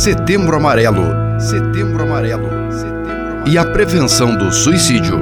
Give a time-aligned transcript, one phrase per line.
[0.00, 1.02] Setembro Amarelo.
[1.38, 2.48] Setembro Amarelo.
[2.72, 3.46] Setembro Amarelo.
[3.46, 5.20] E a prevenção do suicídio.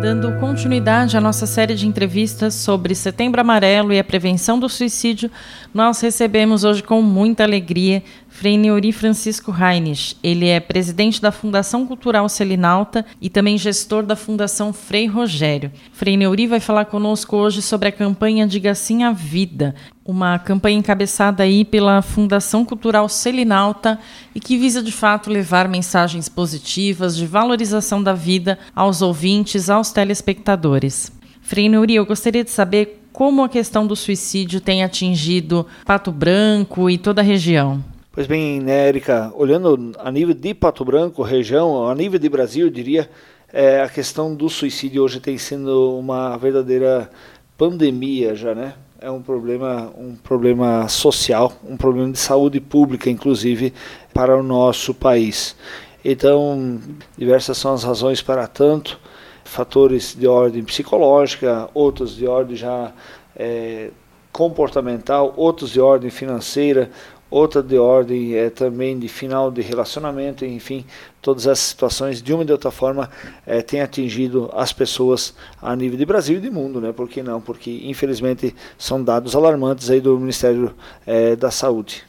[0.00, 5.30] Dando continuidade à nossa série de entrevistas sobre Setembro Amarelo e a prevenção do suicídio,
[5.74, 8.02] nós recebemos hoje com muita alegria
[8.36, 10.16] Frei Neuri Francisco Reines.
[10.20, 15.70] Ele é presidente da Fundação Cultural Selinalta e também gestor da Fundação Frei Rogério.
[15.92, 20.76] Frei Neuri vai falar conosco hoje sobre a campanha Diga Sim à Vida, uma campanha
[20.76, 24.00] encabeçada aí pela Fundação Cultural Selinalta
[24.34, 29.92] e que visa de fato levar mensagens positivas de valorização da vida aos ouvintes, aos
[29.92, 31.12] telespectadores.
[31.40, 36.90] Frei Neuri, eu gostaria de saber como a questão do suicídio tem atingido Pato Branco
[36.90, 37.93] e toda a região.
[38.14, 42.68] Pois bem, né, Erika, olhando a nível de Pato Branco, região, a nível de Brasil,
[42.68, 43.10] eu diria,
[43.52, 47.10] é, a questão do suicídio hoje tem sido uma verdadeira
[47.58, 48.74] pandemia já, né?
[49.00, 53.74] É um problema, um problema social, um problema de saúde pública, inclusive,
[54.12, 55.56] para o nosso país.
[56.04, 56.80] Então,
[57.18, 58.96] diversas são as razões para tanto,
[59.42, 62.92] fatores de ordem psicológica, outros de ordem já
[63.34, 63.90] é,
[64.30, 66.92] comportamental, outros de ordem financeira,
[67.34, 70.84] outra de ordem é também de final de relacionamento, enfim,
[71.20, 73.10] todas essas situações de uma e de outra forma
[73.44, 76.92] é, têm atingido as pessoas a nível de Brasil e de mundo, né?
[76.92, 77.40] Por que não?
[77.40, 80.72] Porque infelizmente são dados alarmantes aí do Ministério
[81.04, 82.04] é, da Saúde.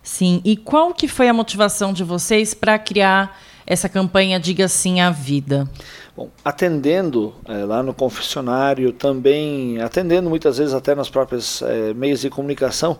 [0.00, 5.00] Sim, e qual que foi a motivação de vocês para criar essa campanha Diga Sim
[5.00, 5.68] à Vida?
[6.16, 12.20] Bom, atendendo é, lá no confessionário, também atendendo muitas vezes até nas próprias é, meios
[12.20, 12.98] de comunicação,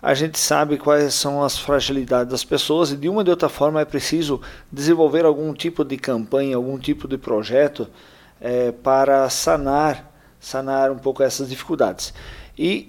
[0.00, 3.80] a gente sabe quais são as fragilidades das pessoas e de uma de outra forma
[3.80, 7.88] é preciso desenvolver algum tipo de campanha, algum tipo de projeto
[8.40, 12.12] é, para sanar, sanar um pouco essas dificuldades.
[12.58, 12.88] E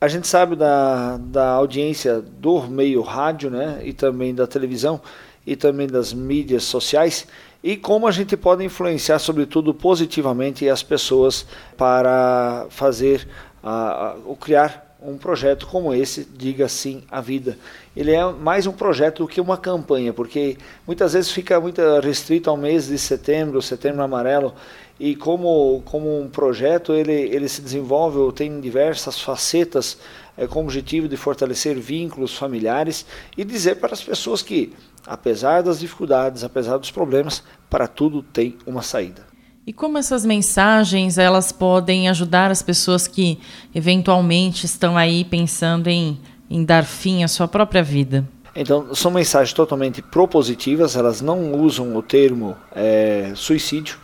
[0.00, 5.00] a gente sabe da, da audiência do meio rádio, né, e também da televisão
[5.46, 7.26] e também das mídias sociais
[7.66, 11.44] e como a gente pode influenciar, sobretudo positivamente, as pessoas
[11.76, 13.26] para fazer,
[13.60, 17.58] uh, criar um projeto como esse, Diga Sim à Vida.
[17.94, 22.48] Ele é mais um projeto do que uma campanha, porque muitas vezes fica muito restrito
[22.48, 24.54] ao mês de setembro, setembro amarelo,
[24.98, 29.98] e como, como um projeto ele, ele se desenvolve, tem diversas facetas
[30.36, 33.04] é, com o objetivo de fortalecer vínculos familiares
[33.36, 34.72] e dizer para as pessoas que,
[35.06, 39.35] apesar das dificuldades, apesar dos problemas, para tudo tem uma saída.
[39.66, 43.40] E como essas mensagens elas podem ajudar as pessoas que
[43.74, 48.24] eventualmente estão aí pensando em, em dar fim à sua própria vida?
[48.54, 53.98] Então, são mensagens totalmente propositivas, elas não usam o termo é, suicídio,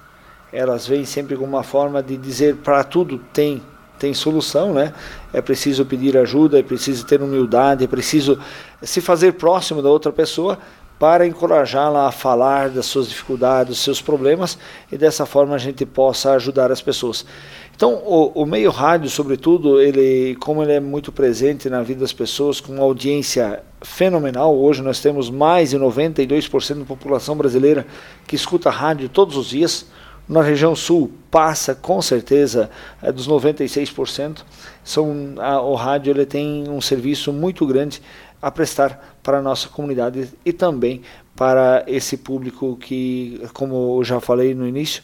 [0.52, 3.62] elas vêm sempre com uma forma de dizer para tudo tem
[3.98, 4.92] tem solução, né?
[5.32, 8.36] É preciso pedir ajuda, é preciso ter humildade, é preciso
[8.82, 10.58] se fazer próximo da outra pessoa
[11.02, 14.56] para encorajá-la a falar das suas dificuldades, dos seus problemas
[14.92, 17.26] e dessa forma a gente possa ajudar as pessoas.
[17.74, 22.12] Então, o, o, meio rádio, sobretudo, ele, como ele é muito presente na vida das
[22.12, 27.84] pessoas, com uma audiência fenomenal, hoje nós temos mais de 92% da população brasileira
[28.24, 29.86] que escuta rádio todos os dias.
[30.28, 32.70] Na região sul passa com certeza
[33.02, 34.44] é, dos 96%.
[34.84, 38.00] São, a, o rádio ele tem um serviço muito grande
[38.42, 41.00] a prestar para a nossa comunidade e também
[41.36, 45.02] para esse público que, como eu já falei no início,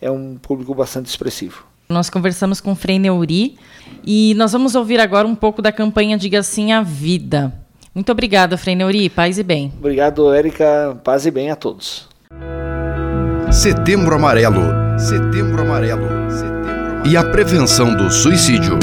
[0.00, 1.64] é um público bastante expressivo.
[1.88, 3.56] Nós conversamos com o Frei Neuri
[4.04, 7.52] e nós vamos ouvir agora um pouco da campanha Diga Sim à Vida.
[7.94, 9.08] Muito obrigada, Frei Neuri.
[9.08, 9.72] Paz e bem.
[9.78, 10.98] Obrigado, Érica.
[11.02, 12.08] Paz e bem a todos.
[13.50, 14.62] Setembro Amarelo.
[14.98, 16.06] Setembro Amarelo.
[16.30, 17.08] Setembro Amarelo.
[17.08, 18.78] E a prevenção do suicídio.